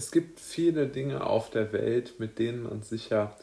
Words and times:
es 0.00 0.12
gibt 0.12 0.40
viele 0.40 0.86
Dinge 0.86 1.26
auf 1.26 1.50
der 1.50 1.74
Welt, 1.74 2.18
mit 2.18 2.38
denen 2.38 2.62
man 2.62 2.82
sich 2.82 3.10
ja 3.10 3.36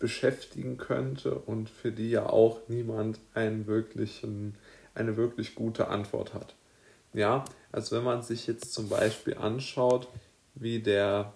beschäftigen 0.00 0.76
könnte 0.76 1.36
und 1.36 1.70
für 1.70 1.92
die 1.92 2.10
ja 2.10 2.28
auch 2.28 2.62
niemand 2.66 3.20
einen 3.32 3.68
wirklichen, 3.68 4.56
eine 4.92 5.16
wirklich 5.16 5.54
gute 5.54 5.86
Antwort 5.86 6.34
hat. 6.34 6.56
Ja, 7.12 7.44
also 7.70 7.96
wenn 7.96 8.02
man 8.02 8.22
sich 8.22 8.48
jetzt 8.48 8.74
zum 8.74 8.88
Beispiel 8.88 9.36
anschaut, 9.36 10.08
wie 10.56 10.80
der 10.80 11.32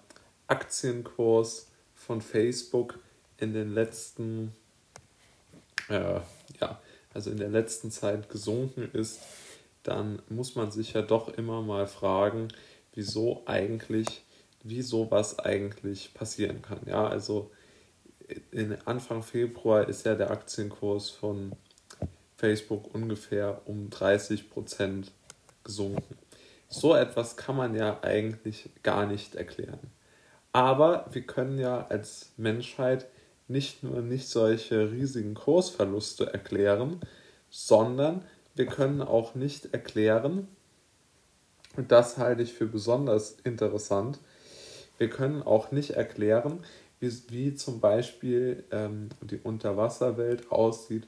Aktienkurs 0.49 1.71
von 1.95 2.21
Facebook 2.21 2.99
in 3.39 3.53
den 3.53 3.73
letzten, 3.73 4.57
äh, 5.89 6.19
ja, 6.61 6.81
also 7.13 7.31
in 7.31 7.37
der 7.37 7.51
letzten 7.51 7.93
Zeit 7.93 8.29
gesunken 8.29 8.91
ist, 8.93 9.21
dann 9.85 10.21
muss 10.29 10.57
man 10.57 10.73
sich 10.73 10.95
ja 10.95 11.03
doch 11.03 11.29
immer 11.29 11.63
mal 11.63 11.87
fragen, 11.87 12.49
wieso 12.93 13.45
eigentlich, 13.47 14.25
wie 14.65 14.83
sowas 14.83 15.39
eigentlich 15.39 16.13
passieren 16.15 16.63
kann. 16.63 16.81
Ja, 16.87 17.07
also 17.07 17.51
in 18.51 18.77
Anfang 18.87 19.23
Februar 19.23 19.89
ist 19.89 20.07
ja 20.07 20.15
der 20.15 20.31
Aktienkurs 20.31 21.11
von 21.11 21.53
Facebook 22.37 22.93
ungefähr 22.95 23.61
um 23.67 23.91
30 23.91 24.51
Prozent 24.51 25.13
gesunken. 25.63 26.17
So 26.69 26.95
etwas 26.97 27.37
kann 27.37 27.57
man 27.57 27.75
ja 27.77 28.01
eigentlich 28.03 28.71
gar 28.83 29.07
nicht 29.07 29.37
erklären. 29.37 29.91
Aber 30.53 31.07
wir 31.13 31.23
können 31.23 31.59
ja 31.59 31.87
als 31.87 32.33
Menschheit 32.37 33.07
nicht 33.49 33.83
nur 33.83 34.01
nicht 34.01 34.29
solche 34.29 34.91
riesigen 34.91 35.35
Kursverluste 35.35 36.33
erklären, 36.33 37.01
sondern 37.51 38.25
wir 38.55 38.67
können 38.67 39.03
auch 39.03 39.35
nicht 39.35 39.75
erklären, 39.75 40.49
und 41.77 41.91
das 41.91 42.19
halte 42.19 42.43
ich 42.43 42.53
für 42.53 42.67
besonders 42.67 43.33
interessant, 43.45 44.21
wir 44.99 45.11
können 45.11 45.43
auch 45.43 45.73
nicht 45.73 45.91
erklären, 45.91 46.61
wie, 47.01 47.13
wie 47.29 47.55
zum 47.55 47.81
Beispiel 47.81 48.65
ähm, 48.71 49.09
die 49.21 49.39
Unterwasserwelt 49.39 50.51
aussieht 50.51 51.07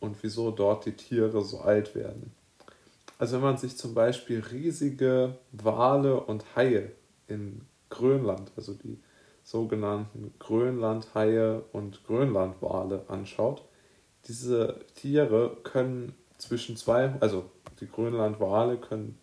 und 0.00 0.16
wieso 0.22 0.50
dort 0.50 0.86
die 0.86 0.92
Tiere 0.92 1.42
so 1.42 1.60
alt 1.60 1.94
werden. 1.94 2.32
Also 3.18 3.36
wenn 3.36 3.42
man 3.42 3.56
sich 3.56 3.76
zum 3.76 3.94
Beispiel 3.94 4.40
riesige 4.40 5.38
Wale 5.52 6.20
und 6.20 6.44
Haie 6.54 6.92
in 7.26 7.62
Grönland, 7.90 8.52
also 8.56 8.74
die 8.74 8.98
sogenannten 9.42 10.34
Grönlandhaie 10.38 11.62
und 11.72 12.04
Grönlandwale 12.04 13.04
anschaut, 13.08 13.64
diese 14.26 14.80
Tiere 14.94 15.56
können 15.64 16.14
zwischen 16.36 16.76
zwei, 16.76 17.14
also 17.20 17.50
die 17.80 17.88
Grönlandwale 17.88 18.76
können 18.76 19.18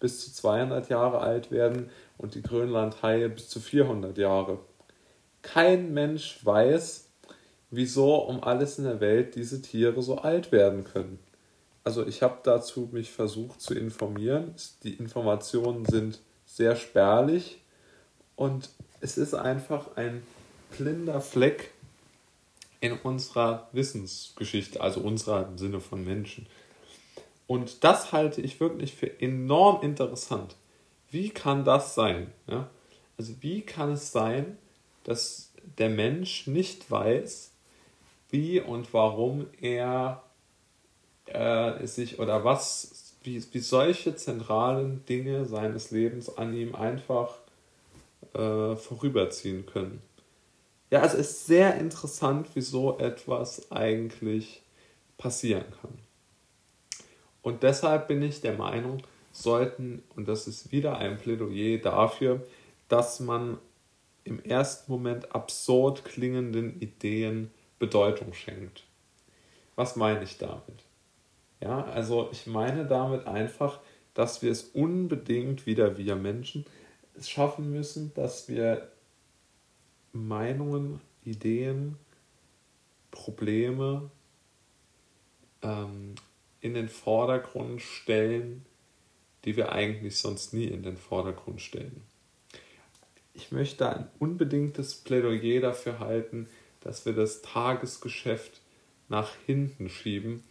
bis 0.00 0.24
zu 0.24 0.32
200 0.32 0.88
Jahre 0.88 1.20
alt 1.20 1.50
werden 1.50 1.90
und 2.18 2.34
die 2.34 2.42
Grönlandhaie 2.42 3.28
bis 3.28 3.48
zu 3.48 3.60
400 3.60 4.18
Jahre. 4.18 4.58
Kein 5.42 5.94
Mensch 5.94 6.44
weiß, 6.44 7.08
wieso 7.70 8.16
um 8.16 8.42
alles 8.42 8.78
in 8.78 8.84
der 8.84 9.00
Welt 9.00 9.34
diese 9.36 9.62
Tiere 9.62 10.02
so 10.02 10.18
alt 10.18 10.52
werden 10.52 10.84
können. 10.84 11.18
Also 11.84 12.06
ich 12.06 12.22
habe 12.22 12.38
dazu 12.42 12.88
mich 12.92 13.10
versucht 13.10 13.60
zu 13.60 13.74
informieren. 13.74 14.54
Die 14.82 14.94
Informationen 14.94 15.86
sind 15.86 16.20
sehr 16.44 16.76
spärlich 16.76 17.62
und 18.36 18.70
es 19.00 19.16
ist 19.16 19.34
einfach 19.34 19.96
ein 19.96 20.22
blinder 20.76 21.20
Fleck 21.20 21.70
in 22.80 22.92
unserer 22.92 23.68
Wissensgeschichte, 23.72 24.80
also 24.80 25.00
unserer 25.00 25.46
im 25.46 25.58
Sinne 25.58 25.80
von 25.80 26.04
Menschen. 26.04 26.46
Und 27.50 27.82
das 27.82 28.12
halte 28.12 28.40
ich 28.40 28.60
wirklich 28.60 28.94
für 28.94 29.20
enorm 29.20 29.82
interessant. 29.82 30.54
Wie 31.10 31.30
kann 31.30 31.64
das 31.64 31.96
sein? 31.96 32.32
Ja? 32.46 32.70
Also 33.18 33.34
wie 33.40 33.62
kann 33.62 33.94
es 33.94 34.12
sein, 34.12 34.56
dass 35.02 35.50
der 35.76 35.88
Mensch 35.88 36.46
nicht 36.46 36.88
weiß, 36.88 37.50
wie 38.28 38.60
und 38.60 38.94
warum 38.94 39.48
er 39.60 40.22
äh, 41.26 41.84
sich 41.88 42.20
oder 42.20 42.44
was, 42.44 43.16
wie, 43.24 43.42
wie 43.52 43.58
solche 43.58 44.14
zentralen 44.14 45.04
Dinge 45.06 45.44
seines 45.44 45.90
Lebens 45.90 46.38
an 46.38 46.54
ihm 46.54 46.76
einfach 46.76 47.34
äh, 48.32 48.76
vorüberziehen 48.76 49.66
können. 49.66 50.00
Ja, 50.92 51.00
also 51.00 51.16
es 51.16 51.30
ist 51.30 51.46
sehr 51.46 51.74
interessant, 51.74 52.54
wie 52.54 52.60
so 52.60 52.96
etwas 53.00 53.72
eigentlich 53.72 54.62
passieren 55.18 55.64
kann. 55.82 56.09
Und 57.42 57.62
deshalb 57.62 58.08
bin 58.08 58.22
ich 58.22 58.40
der 58.40 58.56
Meinung, 58.56 59.02
sollten, 59.32 60.02
und 60.16 60.28
das 60.28 60.46
ist 60.46 60.72
wieder 60.72 60.98
ein 60.98 61.18
Plädoyer 61.18 61.78
dafür, 61.78 62.44
dass 62.88 63.20
man 63.20 63.58
im 64.24 64.42
ersten 64.42 64.90
Moment 64.90 65.34
absurd 65.34 66.04
klingenden 66.04 66.80
Ideen 66.80 67.50
Bedeutung 67.78 68.34
schenkt. 68.34 68.84
Was 69.76 69.96
meine 69.96 70.22
ich 70.22 70.36
damit? 70.36 70.84
Ja, 71.60 71.84
also 71.84 72.28
ich 72.32 72.46
meine 72.46 72.86
damit 72.86 73.26
einfach, 73.26 73.80
dass 74.14 74.42
wir 74.42 74.50
es 74.50 74.62
unbedingt 74.62 75.66
wieder 75.66 75.96
wir 75.96 76.16
Menschen 76.16 76.66
schaffen 77.20 77.70
müssen, 77.70 78.12
dass 78.14 78.48
wir 78.48 78.90
Meinungen, 80.12 81.00
Ideen, 81.24 81.96
Probleme 83.10 84.10
ähm, 85.62 86.09
in 86.60 86.74
den 86.74 86.88
Vordergrund 86.88 87.80
stellen, 87.80 88.64
die 89.44 89.56
wir 89.56 89.72
eigentlich 89.72 90.18
sonst 90.18 90.52
nie 90.52 90.66
in 90.66 90.82
den 90.82 90.96
Vordergrund 90.96 91.60
stellen. 91.60 92.02
Ich 93.32 93.52
möchte 93.52 93.88
ein 93.88 94.08
unbedingtes 94.18 94.96
Plädoyer 94.96 95.60
dafür 95.60 95.98
halten, 95.98 96.48
dass 96.80 97.06
wir 97.06 97.12
das 97.12 97.42
Tagesgeschäft 97.42 98.60
nach 99.08 99.32
hinten 99.46 99.88
schieben 99.88 100.44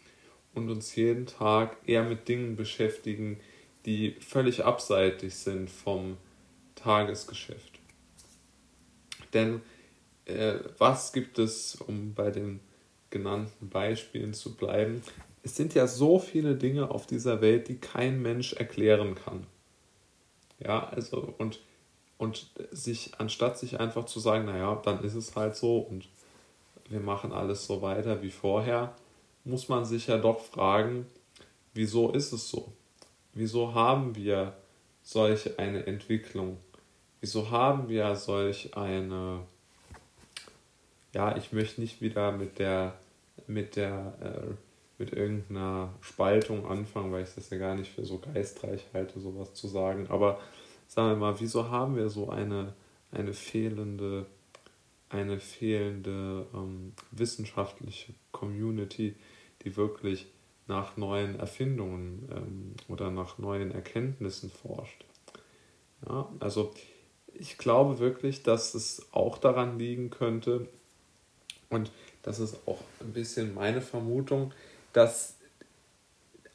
und 0.53 0.69
uns 0.69 0.96
jeden 0.96 1.28
Tag 1.28 1.78
eher 1.86 2.03
mit 2.03 2.28
Dingen 2.28 2.56
beschäftigen, 2.56 3.40
die 3.86 4.12
völlig 4.19 4.66
abseitig 4.66 5.36
sind 5.36 5.69
vom 5.69 6.18
Tagesgeschäft. 6.75 7.80
Denn 9.34 9.62
äh, 10.25 10.56
was 10.78 11.14
gibt 11.14 11.40
es, 11.40 11.75
um 11.75 12.14
bei 12.14 12.31
den 12.31 12.59
genannten 13.09 13.70
Beispielen 13.70 14.34
zu 14.34 14.56
bleiben? 14.56 15.02
Es 15.44 15.56
sind 15.56 15.74
ja 15.74 15.88
so 15.88 16.20
viele 16.20 16.56
Dinge 16.56 16.92
auf 16.92 17.08
dieser 17.08 17.42
Welt, 17.42 17.68
die 17.68 17.78
kein 17.78 18.22
Mensch 18.22 18.53
erklären 18.53 19.16
kann. 19.16 19.46
Ja, 20.59 20.90
also 20.90 21.34
und, 21.38 21.62
und 22.18 22.50
sich, 22.72 23.12
anstatt 23.18 23.58
sich 23.58 23.80
einfach 23.80 24.06
zu 24.06 24.19
sagen, 24.19 24.46
naja, 24.46 24.81
dann 24.84 25.03
ist 25.03 25.16
es 25.16 25.36
halt 25.36 25.56
so 25.56 25.78
und 25.78 26.09
wir 26.90 27.00
machen 27.00 27.31
alles 27.31 27.66
so 27.66 27.81
weiter 27.81 28.22
wie 28.22 28.31
vorher, 28.31 28.96
muss 29.44 29.69
man 29.69 29.86
sich 29.86 30.08
ja 30.08 30.18
doch 30.18 30.40
fragen, 30.42 31.06
wieso 31.74 32.12
ist 32.12 32.34
es 32.34 32.50
so? 32.50 32.74
Wieso 33.34 33.74
haben 33.74 34.16
wir 34.16 34.53
solch 35.02 35.58
eine 35.59 35.86
Entwicklung? 35.86 36.58
Wieso 37.22 37.52
haben 37.52 37.90
wir 37.90 38.16
solch 38.16 38.75
eine, 38.75 39.42
ja, 41.14 41.36
ich 41.38 41.52
möchte 41.53 41.81
nicht 41.81 42.02
wieder 42.02 42.31
mit 42.31 42.59
der, 42.59 42.94
mit 43.47 43.75
der, 43.75 44.14
äh, 44.22 44.53
mit 45.00 45.14
irgendeiner 45.14 45.94
Spaltung 46.02 46.68
anfangen, 46.68 47.12
weil 47.12 47.24
ich 47.24 47.34
das 47.34 47.50
ja 47.50 47.58
gar 47.58 47.75
nicht 47.75 47.92
für 47.92 48.06
so 48.06 48.20
geistreich 48.20 48.86
halte, 48.94 49.19
sowas 49.19 49.53
zu 49.53 49.68
sagen. 49.68 50.08
Aber 50.09 50.40
sagen 50.88 51.09
wir 51.09 51.16
mal, 51.16 51.40
wieso 51.40 51.69
haben 51.69 51.96
wir 51.96 52.09
so 52.09 52.30
eine, 52.30 52.74
eine 53.12 53.34
fehlende, 53.34 54.25
eine 55.09 55.40
fehlende 55.40 56.46
ähm, 56.53 56.94
wissenschaftliche 57.12 58.14
Community, 58.31 59.16
die 59.64 59.78
wirklich 59.78 60.28
nach 60.68 60.98
neuen 60.98 61.40
Erfindungen 61.40 62.30
ähm, 62.31 62.75
oder 62.88 63.09
nach 63.09 63.38
neuen 63.38 63.72
Erkenntnissen 63.72 64.52
forscht? 64.52 65.06
Ja, 66.08 66.30
also 66.40 66.74
ich 67.34 67.58
glaube 67.58 68.00
wirklich, 68.00 68.44
dass 68.44 68.75
es 68.75 69.07
auch 69.12 69.38
daran 69.38 69.80
liegen 69.80 70.10
könnte, 70.10 70.68
und 71.69 71.92
das 72.24 72.39
ist 72.39 72.57
auch 72.66 72.81
ein 73.01 73.13
bisschen 73.13 73.54
meine 73.54 73.81
Vermutung, 73.81 74.54
dass 74.94 75.36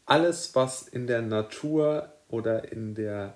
alles, 0.07 0.55
was 0.55 0.87
in 0.87 1.07
der 1.07 1.23
Natur 1.23 2.13
oder 2.29 2.73
in 2.73 2.95
der 2.95 3.35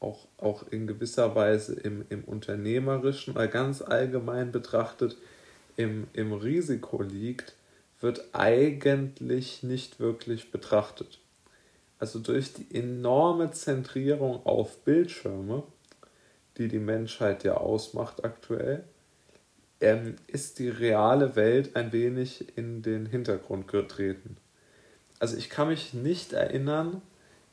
auch, 0.00 0.26
auch 0.36 0.64
in 0.70 0.86
gewisser 0.86 1.34
Weise 1.34 1.74
im, 1.74 2.04
im 2.10 2.24
Unternehmerischen 2.24 3.34
oder 3.34 3.46
ganz 3.46 3.82
allgemein 3.82 4.50
betrachtet 4.50 5.16
im, 5.76 6.08
im 6.12 6.32
Risiko 6.32 7.02
liegt, 7.02 7.54
wird 8.00 8.24
eigentlich 8.32 9.62
nicht 9.62 10.00
wirklich 10.00 10.50
betrachtet. 10.50 11.20
Also 12.00 12.18
durch 12.18 12.52
die 12.52 12.74
enorme 12.74 13.52
Zentrierung 13.52 14.44
auf 14.44 14.78
Bildschirme 14.78 15.62
die 16.58 16.68
die 16.68 16.78
Menschheit 16.78 17.44
ja 17.44 17.54
ausmacht 17.54 18.24
aktuell, 18.24 18.84
ähm, 19.82 20.16
ist 20.26 20.58
die 20.58 20.68
reale 20.68 21.36
Welt 21.36 21.76
ein 21.76 21.92
wenig 21.92 22.56
in 22.56 22.82
den 22.82 23.06
Hintergrund 23.06 23.68
getreten. 23.68 24.36
Also 25.18 25.36
ich 25.36 25.50
kann 25.50 25.68
mich 25.68 25.94
nicht 25.94 26.32
erinnern, 26.32 27.02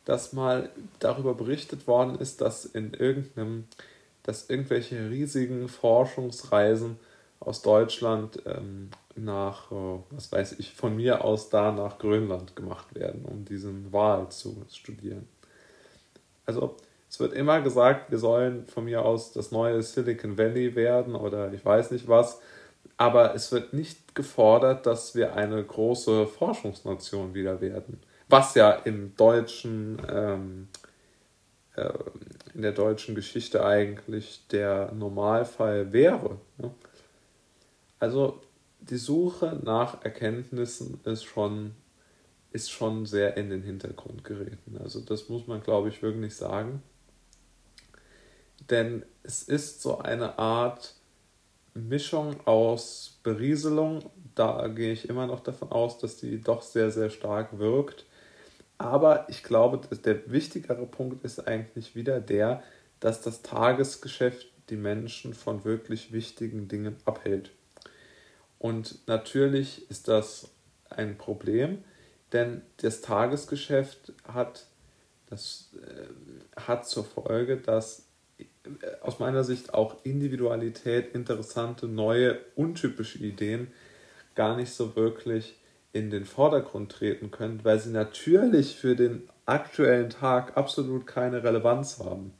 dass 0.05 0.33
mal 0.33 0.69
darüber 0.99 1.33
berichtet 1.35 1.85
worden 1.87 2.17
ist, 2.19 2.41
dass 2.41 2.65
in 2.65 2.93
irgendeinem, 2.93 3.65
dass 4.23 4.49
irgendwelche 4.49 5.09
riesigen 5.09 5.67
Forschungsreisen 5.67 6.97
aus 7.39 7.61
Deutschland 7.61 8.41
ähm, 8.45 8.89
nach, 9.15 9.71
äh, 9.71 9.99
was 10.11 10.31
weiß 10.31 10.59
ich, 10.59 10.73
von 10.73 10.95
mir 10.95 11.23
aus 11.23 11.49
da 11.49 11.71
nach 11.71 11.99
Grönland 11.99 12.55
gemacht 12.55 12.95
werden, 12.95 13.25
um 13.25 13.45
diesen 13.45 13.91
Wal 13.93 14.29
zu 14.29 14.65
studieren. 14.71 15.27
Also 16.45 16.75
es 17.09 17.19
wird 17.19 17.33
immer 17.33 17.61
gesagt, 17.61 18.11
wir 18.11 18.19
sollen 18.19 18.67
von 18.67 18.85
mir 18.85 19.03
aus 19.03 19.31
das 19.33 19.51
neue 19.51 19.81
Silicon 19.81 20.37
Valley 20.37 20.75
werden 20.75 21.15
oder 21.15 21.51
ich 21.51 21.65
weiß 21.65 21.91
nicht 21.91 22.07
was, 22.07 22.39
aber 22.97 23.33
es 23.33 23.51
wird 23.51 23.73
nicht 23.73 24.13
gefordert, 24.13 24.85
dass 24.85 25.15
wir 25.15 25.35
eine 25.35 25.63
große 25.63 26.27
Forschungsnation 26.27 27.33
wieder 27.33 27.61
werden, 27.61 27.99
was 28.27 28.53
ja 28.53 28.71
im 28.71 29.15
deutschen, 29.15 29.99
ähm, 30.07 30.67
äh, 31.75 31.89
in 32.53 32.61
der 32.61 32.73
deutschen 32.73 33.15
Geschichte 33.15 33.65
eigentlich 33.65 34.45
der 34.51 34.91
Normalfall 34.91 35.91
wäre. 35.91 36.37
Ne? 36.57 36.71
Also 37.99 38.41
die 38.81 38.97
Suche 38.97 39.59
nach 39.63 40.03
Erkenntnissen 40.03 40.99
ist 41.05 41.23
schon, 41.23 41.71
ist 42.51 42.69
schon 42.69 43.05
sehr 43.05 43.35
in 43.35 43.49
den 43.49 43.63
Hintergrund 43.63 44.23
geraten. 44.23 44.77
Also 44.81 44.99
das 45.01 45.27
muss 45.27 45.47
man, 45.47 45.63
glaube 45.63 45.89
ich, 45.89 46.03
wirklich 46.03 46.35
sagen. 46.35 46.83
Denn 48.69 49.03
es 49.23 49.43
ist 49.43 49.81
so 49.81 49.99
eine 49.99 50.37
Art 50.37 50.95
Mischung 51.73 52.35
aus 52.45 53.19
Berieselung. 53.23 54.09
Da 54.35 54.67
gehe 54.67 54.93
ich 54.93 55.09
immer 55.09 55.27
noch 55.27 55.39
davon 55.39 55.71
aus, 55.71 55.97
dass 55.97 56.17
die 56.17 56.41
doch 56.41 56.61
sehr, 56.61 56.91
sehr 56.91 57.09
stark 57.09 57.57
wirkt. 57.57 58.05
Aber 58.77 59.27
ich 59.29 59.43
glaube, 59.43 59.81
der 59.97 60.31
wichtigere 60.31 60.85
Punkt 60.85 61.23
ist 61.23 61.47
eigentlich 61.47 61.95
wieder 61.95 62.19
der, 62.19 62.63
dass 62.99 63.21
das 63.21 63.41
Tagesgeschäft 63.41 64.47
die 64.69 64.77
Menschen 64.77 65.33
von 65.33 65.65
wirklich 65.65 66.11
wichtigen 66.11 66.67
Dingen 66.67 66.95
abhält. 67.05 67.51
Und 68.57 69.07
natürlich 69.07 69.89
ist 69.89 70.07
das 70.07 70.49
ein 70.89 71.17
Problem, 71.17 71.83
denn 72.31 72.61
das 72.77 73.01
Tagesgeschäft 73.01 74.13
hat, 74.25 74.67
das, 75.29 75.71
äh, 75.81 76.59
hat 76.61 76.87
zur 76.87 77.03
Folge, 77.03 77.57
dass 77.57 78.08
aus 79.01 79.19
meiner 79.19 79.43
Sicht 79.43 79.73
auch 79.73 79.97
Individualität, 80.03 81.13
interessante, 81.13 81.87
neue, 81.87 82.39
untypische 82.55 83.19
Ideen 83.19 83.67
gar 84.35 84.55
nicht 84.55 84.71
so 84.71 84.95
wirklich 84.95 85.59
in 85.91 86.09
den 86.09 86.25
Vordergrund 86.25 86.91
treten 86.91 87.31
können, 87.31 87.61
weil 87.63 87.79
sie 87.79 87.89
natürlich 87.89 88.75
für 88.75 88.95
den 88.95 89.27
aktuellen 89.45 90.09
Tag 90.09 90.55
absolut 90.55 91.07
keine 91.07 91.43
Relevanz 91.43 91.99
haben. 91.99 92.33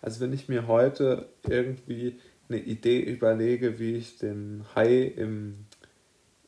Also 0.00 0.20
wenn 0.20 0.32
ich 0.32 0.48
mir 0.48 0.66
heute 0.66 1.28
irgendwie 1.48 2.18
eine 2.48 2.58
Idee 2.58 3.00
überlege, 3.00 3.78
wie 3.78 3.96
ich 3.96 4.18
den 4.18 4.64
Hai 4.74 5.02
im, 5.02 5.66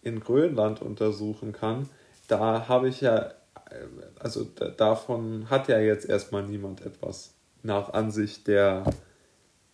in 0.03 0.21
Grönland 0.21 0.83
untersuchen 0.83 1.53
kann, 1.53 1.89
da 2.27 2.69
habe 2.69 2.89
ich 2.89 3.01
ja, 3.01 3.33
also 4.19 4.45
davon 4.45 5.51
hat 5.51 5.69
ja 5.69 5.79
jetzt 5.79 6.09
erstmal 6.09 6.43
niemand 6.43 6.85
etwas 6.85 7.34
nach 7.65 7.93
Ansicht 7.93 8.47
der, 8.47 8.85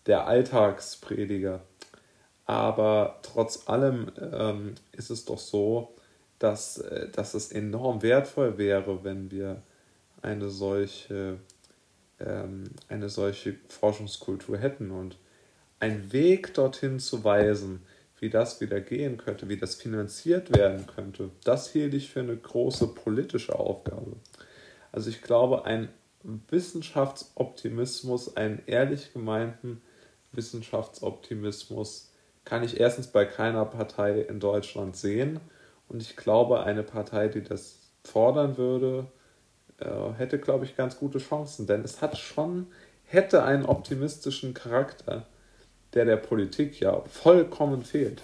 der 0.07 0.27
Alltagsprediger. 0.27 1.61
Aber 2.47 3.19
trotz 3.23 3.69
allem 3.69 4.11
ähm, 4.19 4.75
ist 4.93 5.11
es 5.11 5.25
doch 5.25 5.39
so, 5.39 5.95
dass, 6.39 6.79
äh, 6.79 7.09
dass 7.11 7.35
es 7.35 7.53
enorm 7.53 8.03
wertvoll 8.03 8.59
wäre, 8.59 9.05
wenn 9.05 9.31
wir 9.31 9.63
eine 10.23 10.49
solche, 10.51 11.39
ähm, 12.19 12.65
eine 12.89 13.09
solche 13.09 13.57
Forschungskultur 13.69 14.59
hätten. 14.59 14.91
Und 14.91 15.17
einen 15.81 16.13
Weg 16.13 16.55
dorthin 16.55 16.99
zu 16.99 17.25
weisen, 17.25 17.83
wie 18.21 18.31
das 18.31 18.61
wieder 18.61 18.81
gehen 18.81 19.17
könnte, 19.17 19.49
wie 19.49 19.57
das 19.57 19.75
finanziert 19.75 20.55
werden 20.55 20.87
könnte, 20.87 21.31
das 21.43 21.71
hielt 21.71 21.95
ich 21.95 22.11
für 22.11 22.21
eine 22.21 22.37
große 22.37 22.89
politische 22.89 23.59
Aufgabe. 23.59 24.17
Also 24.93 25.09
ich 25.09 25.23
glaube, 25.23 25.65
ein 25.65 25.89
Wissenschaftsoptimismus, 26.23 28.37
einen 28.37 28.63
ehrlich 28.67 29.13
gemeinten 29.13 29.83
Wissenschaftsoptimismus 30.33 32.13
kann 32.45 32.63
ich 32.63 32.81
erstens 32.81 33.09
bei 33.09 33.25
keiner 33.25 33.65
Partei 33.65 34.21
in 34.21 34.41
Deutschland 34.41 34.97
sehen. 34.97 35.41
Und 35.89 36.03
ich 36.03 36.17
glaube, 36.17 36.63
eine 36.63 36.83
Partei, 36.83 37.29
die 37.29 37.43
das 37.43 37.91
fordern 38.05 38.57
würde, 38.57 39.07
äh, 39.79 40.13
hätte, 40.17 40.39
glaube 40.39 40.65
ich, 40.65 40.77
ganz 40.77 40.99
gute 40.99 41.19
Chancen. 41.19 41.67
Denn 41.67 41.83
es 41.83 42.01
hat 42.01 42.17
schon, 42.17 42.69
hätte 43.05 43.43
einen 43.43 43.67
optimistischen 43.67 44.55
Charakter 44.55 45.27
der 45.95 46.05
der 46.05 46.17
Politik 46.17 46.81
ja 46.81 47.01
vollkommen 47.01 47.83
fehlt. 47.83 48.23